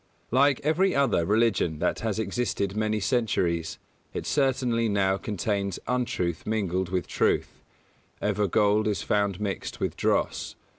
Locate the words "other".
0.95-1.27